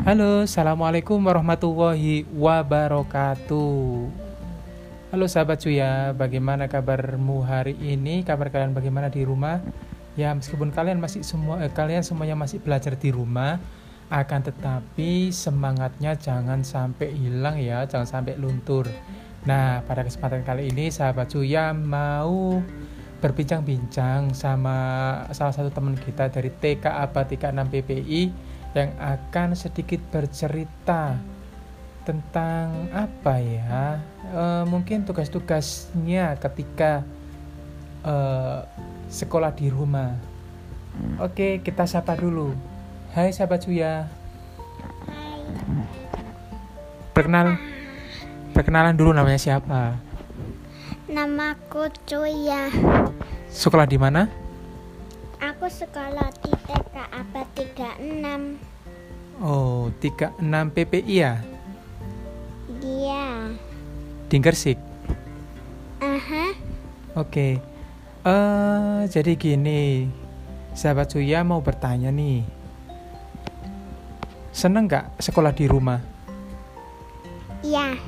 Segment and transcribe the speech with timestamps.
[0.00, 4.08] Halo, assalamualaikum warahmatullahi wabarakatuh.
[5.12, 8.24] Halo sahabat cuya, bagaimana kabarmu hari ini?
[8.24, 9.60] Kabar kalian bagaimana di rumah?
[10.16, 13.60] Ya, meskipun kalian masih semua eh, kalian semuanya masih belajar di rumah,
[14.08, 18.88] akan tetapi semangatnya jangan sampai hilang ya, jangan sampai luntur.
[19.44, 22.64] Nah, pada kesempatan kali ini sahabat cuya mau
[23.20, 24.76] berbincang-bincang sama
[25.36, 28.22] salah satu teman kita dari TK ABA 36 PPI
[28.74, 31.18] yang akan sedikit bercerita
[32.06, 33.98] tentang apa ya?
[34.30, 37.02] E, mungkin tugas-tugasnya ketika
[38.02, 38.14] e,
[39.10, 40.14] sekolah di rumah.
[41.22, 42.54] Oke kita sapa dulu.
[43.14, 44.06] Hai sahabat Suya.
[47.10, 47.58] Perkenal
[48.54, 49.98] perkenalan dulu namanya siapa?
[51.10, 52.70] Namaku Cuya
[53.50, 54.30] sekolah di mana
[55.60, 60.40] aku sekolah di TK ABA 36 Oh, 36
[60.72, 61.36] PPI ya?
[62.80, 63.44] Dia.
[64.32, 64.80] Di Gersik.
[66.00, 66.56] Aha.
[67.12, 67.60] Oke.
[67.60, 67.60] Eh,
[68.24, 70.08] uh, jadi gini.
[70.72, 72.40] Sahabat Suya mau bertanya nih.
[74.56, 76.00] Seneng nggak sekolah di rumah?
[77.60, 78.00] Iya.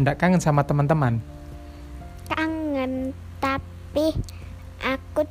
[0.00, 1.33] Nggak kangen sama teman-teman?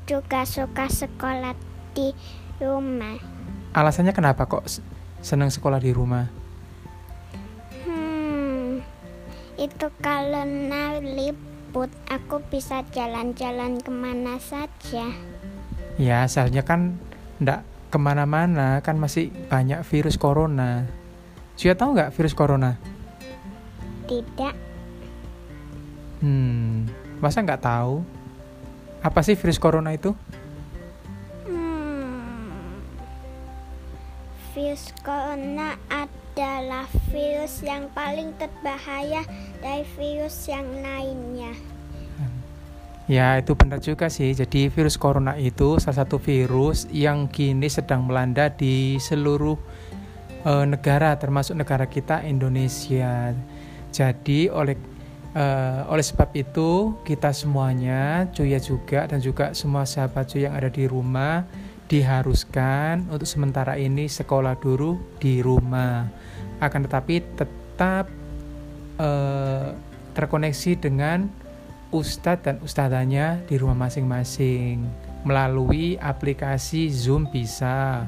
[0.04, 1.56] Juga suka sekolah
[1.96, 2.12] di
[2.60, 3.18] rumah.
[3.74, 4.68] Alasannya kenapa kok
[5.24, 6.30] senang sekolah di rumah?
[7.88, 8.84] Hmm,
[9.58, 15.10] itu karena libut aku bisa jalan-jalan ke mana saja.
[15.98, 17.00] Ya, seharusnya kan
[17.42, 20.86] ndak ke mana-mana, kan masih banyak virus corona.
[21.54, 22.78] Sudah tahu nggak virus corona?
[24.10, 24.56] Tidak.
[26.22, 26.90] Hmm,
[27.22, 28.23] masa nggak tahu?
[29.04, 30.16] Apa sih virus corona itu?
[34.54, 39.26] virus corona adalah virus yang paling berbahaya
[39.62, 41.54] dari virus yang lainnya.
[43.10, 44.32] Ya, itu benar juga sih.
[44.32, 49.58] Jadi virus corona itu salah satu virus yang kini sedang melanda di seluruh
[50.46, 53.36] uh, negara termasuk negara kita Indonesia.
[53.92, 54.78] Jadi oleh
[55.36, 60.70] uh, oleh sebab itu kita semuanya, Cuya juga dan juga semua sahabat Cuya yang ada
[60.70, 61.46] di rumah
[61.92, 66.10] diharuskan untuk sementara ini sekolah dulu di rumah.
[66.58, 68.10] Akan tetapi tetap
[68.98, 69.76] uh,
[70.16, 71.28] terkoneksi dengan
[71.94, 74.82] ustadz dan ustadzanya di rumah masing-masing
[75.24, 78.04] melalui aplikasi Zoom bisa,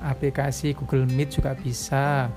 [0.00, 2.30] aplikasi Google Meet juga bisa,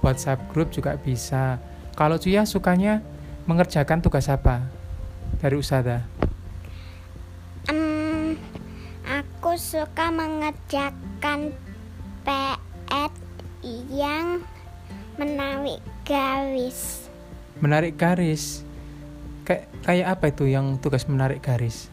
[0.00, 1.58] WhatsApp Group juga bisa.
[1.96, 3.00] Kalau Cuya sukanya
[3.46, 4.66] mengerjakan tugas apa
[5.40, 6.16] dari ustadzah?
[9.56, 11.48] suka mengerjakan
[12.28, 13.10] PR
[13.88, 14.44] yang
[15.16, 17.08] menarik garis.
[17.64, 18.60] Menarik garis?
[19.48, 21.88] Kayak kayak apa itu yang tugas menarik garis?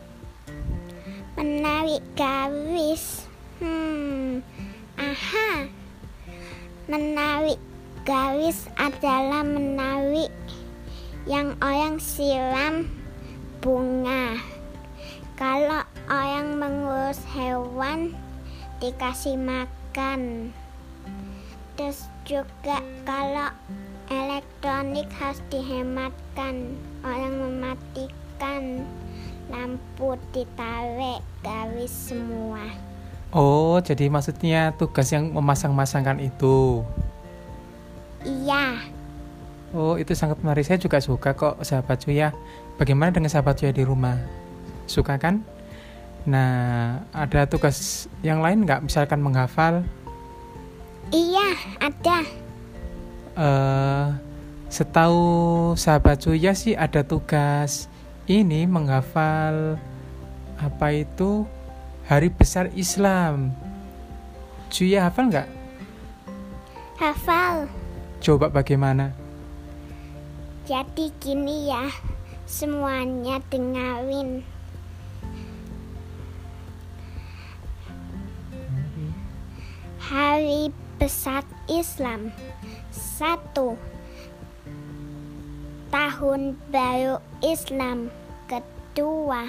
[1.39, 3.23] Menarik garis.
[3.63, 4.43] Hmm.
[4.99, 5.71] Aha.
[6.91, 7.63] Menarik
[8.03, 10.35] garis adalah menarik
[11.23, 12.91] yang orang siram
[13.63, 14.35] bunga.
[15.39, 18.11] Kalau orang mengurus hewan
[18.83, 20.51] dikasih makan.
[21.79, 23.49] Terus juga kalau
[24.11, 26.75] elektronik harus dihematkan.
[27.01, 28.83] Orang mematikan
[29.47, 32.67] lampu ditarik garis semua.
[33.33, 36.85] Oh, jadi maksudnya tugas yang memasang-masangkan itu.
[38.21, 38.92] Iya.
[39.73, 40.61] Oh, itu sangat menarik.
[40.69, 42.29] Saya juga suka kok sahabat Cuya.
[42.77, 44.21] Bagaimana dengan sahabat Cuya di rumah?
[44.85, 45.41] Suka kan?
[46.29, 48.85] Nah, ada tugas yang lain nggak?
[48.85, 49.81] Misalkan menghafal?
[51.09, 52.17] Iya, ada.
[53.33, 54.07] Uh,
[54.69, 55.25] setahu
[55.73, 57.89] sahabat Cuya sih ada tugas
[58.29, 59.81] ini menghafal
[60.61, 61.49] apa itu
[62.05, 63.51] Hari Besar Islam.
[64.69, 65.49] Cuya hafal nggak?
[67.01, 67.65] Hafal.
[68.21, 69.22] Coba bagaimana?
[70.63, 71.91] Jadi gini ya,
[72.47, 74.47] semuanya dengarin.
[79.99, 82.31] Hari Besar Islam
[82.95, 83.75] satu.
[85.91, 88.07] Tahun Baru Islam
[88.47, 89.43] kedua.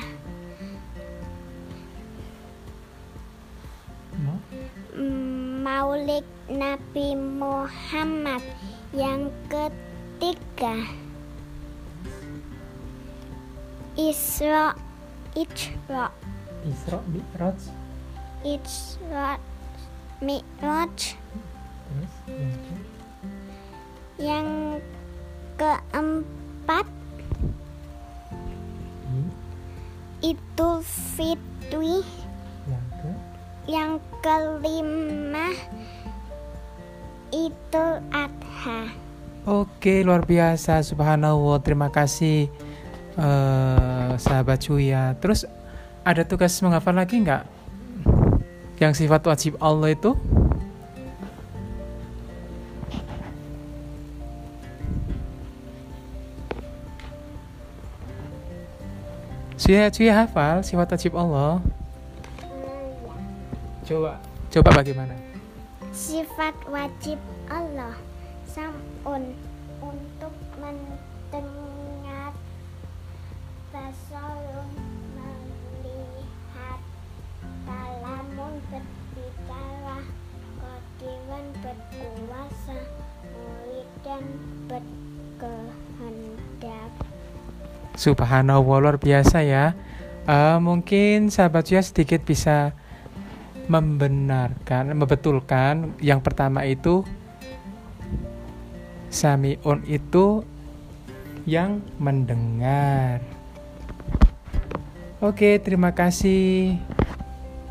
[5.63, 8.43] Maulid Nabi Muhammad
[8.91, 11.04] yang ketiga
[13.95, 14.75] Isra
[15.35, 16.11] Isra
[16.65, 17.61] Isra Mi'raj
[18.43, 19.39] Isra
[20.19, 21.15] Mi'raj
[21.85, 22.83] Terus yang ke-
[24.15, 24.49] Yang
[25.55, 26.87] keempat
[29.07, 29.31] hmm,
[30.23, 32.03] Idul Fitri.
[32.67, 33.11] yang ke
[33.65, 35.49] Yang kelima
[37.31, 38.95] Idul Adha.
[39.45, 40.81] Oke, luar biasa.
[40.81, 41.59] Subhanallah.
[41.61, 42.47] Terima kasih
[43.15, 45.15] eh sahabat Cuya.
[45.19, 45.47] Terus
[46.05, 47.43] ada tugas menghafal lagi nggak?
[48.83, 50.13] Yang sifat wajib Allah itu?
[59.65, 61.57] Cuya, Cuya hafal sifat wajib Allah.
[63.89, 64.21] Coba,
[64.53, 65.17] coba bagaimana?
[65.89, 67.17] Sifat wajib
[67.49, 67.97] Allah
[68.45, 69.33] Sam'un
[69.81, 71.74] untuk mendengar
[73.95, 74.75] Basarun
[75.15, 76.83] melihat
[77.63, 80.03] Kalamun berbicara
[80.59, 82.75] Kodiran berkuasa
[83.23, 84.25] Muridan
[84.67, 86.91] berkehendak
[87.95, 89.79] Subhanallah luar biasa ya.
[90.27, 92.75] Eh, mungkin sahabat Cuya sedikit bisa
[93.71, 97.07] membenarkan, membetulkan yang pertama itu
[99.15, 100.43] Samiun itu
[101.47, 103.23] yang mendengar.
[105.25, 106.77] Oke, terima kasih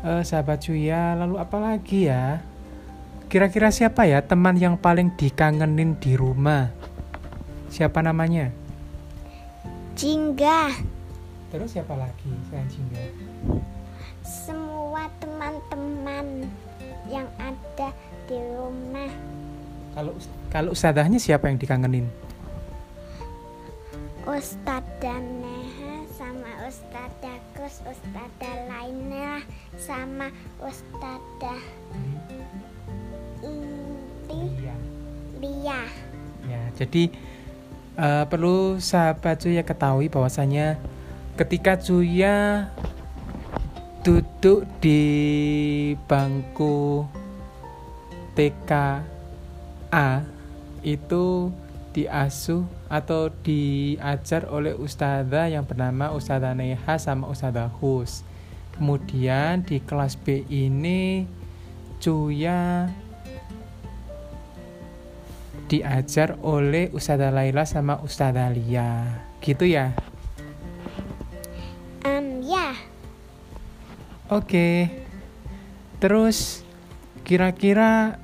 [0.02, 1.14] eh, sahabat Cuya.
[1.14, 2.42] Lalu apa lagi ya?
[3.30, 6.74] Kira-kira siapa ya teman yang paling dikangenin di rumah?
[7.70, 8.50] Siapa namanya?
[9.94, 10.74] Jingga
[11.54, 13.02] Terus siapa lagi selain Jingga?
[14.26, 16.50] Semua teman-teman
[17.06, 17.94] yang ada
[18.26, 19.14] di rumah
[19.94, 20.18] Kalau
[20.50, 22.10] kalau ustadahnya siapa yang dikangenin?
[24.26, 27.33] Ustadzah Neha sama Ustadzah
[27.64, 29.40] Kus, Ustadzah Lainah
[29.80, 30.28] sama
[30.60, 31.64] Ustadzah
[33.40, 34.44] Inti.
[36.44, 37.08] Ya, jadi
[37.96, 40.76] eh, perlu sahabat Cuya ketahui bahwasanya
[41.40, 42.68] ketika Cuya
[44.04, 45.00] duduk di
[46.04, 47.08] bangku
[48.36, 50.20] TKA
[50.84, 51.48] itu
[51.94, 58.26] diasuh atau diajar oleh ustazah yang bernama Ustazah Neha sama Ustazah Hus.
[58.74, 61.30] Kemudian di kelas B ini
[62.02, 62.90] Cuya
[65.70, 69.22] diajar oleh Ustazah Laila sama Ustazah Lia.
[69.38, 69.94] Gitu ya.
[72.02, 72.74] Em ya,
[74.28, 74.90] Oke.
[76.02, 76.66] Terus
[77.22, 78.18] kira-kira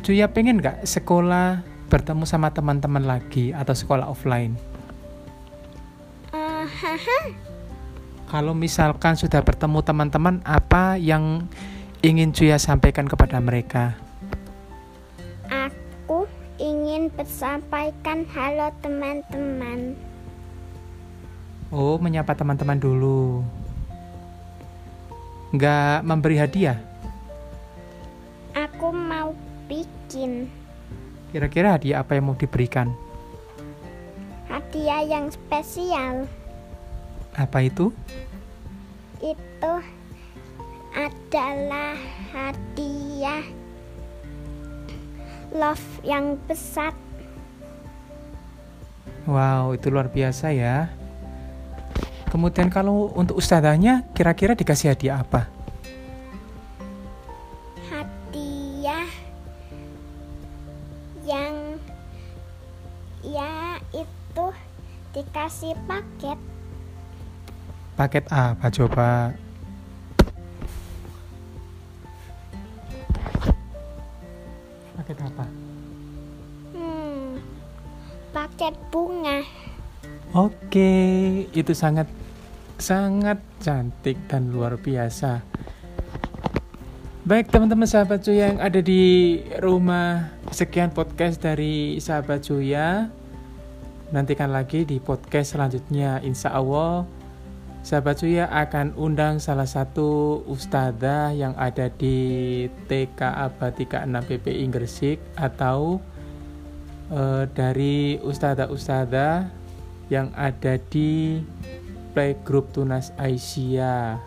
[0.00, 4.58] Cuya pengen nggak sekolah bertemu sama teman-teman lagi atau sekolah offline?
[6.34, 7.20] Haha.
[8.26, 11.46] Kalau misalkan sudah bertemu teman-teman, apa yang
[12.02, 13.94] ingin Cuya sampaikan kepada mereka?
[15.46, 16.26] aku
[16.58, 19.94] ingin bersampaikan halo teman-teman.
[21.70, 23.42] Oh, menyapa teman-teman dulu.
[25.54, 26.78] Nggak memberi hadiah?
[28.54, 29.34] Aku mau
[29.70, 30.50] bikin
[31.34, 32.92] Kira-kira hadiah apa yang mau diberikan?
[34.76, 36.28] hadiah yang spesial.
[37.32, 37.88] Apa itu?
[39.24, 39.72] Itu
[40.92, 41.96] adalah
[42.32, 43.40] hadiah
[45.56, 46.92] love yang besar.
[49.24, 50.92] Wow, itu luar biasa ya.
[52.28, 55.48] Kemudian kalau untuk ustazahnya, kira-kira dikasih hadiah apa?
[67.96, 69.32] Paket apa coba?
[75.00, 75.44] Paket apa?
[76.76, 77.40] hmm,
[78.36, 79.40] paket bunga
[80.36, 80.92] Oke,
[81.56, 82.04] itu sangat
[82.76, 85.40] sangat cantik dan luar biasa.
[87.24, 93.08] Baik teman-teman sahabat Cuya yang ada di rumah, sekian podcast dari sahabat Cuya.
[94.12, 97.08] Nantikan lagi di podcast selanjutnya, insya Allah.
[97.86, 105.22] Sahabat Cuya akan undang salah satu ustadzah yang ada di TKA Batika 6 PPI Gresik
[105.38, 106.02] atau
[107.14, 109.46] eh, dari ustadzah-ustadzah
[110.10, 111.38] yang ada di
[112.10, 114.18] playgroup Tunas Aisyah.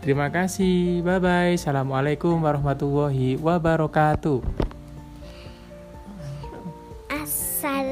[0.00, 1.04] Terima kasih.
[1.04, 1.52] Bye bye.
[1.60, 4.69] Assalamualaikum warahmatullahi wabarakatuh.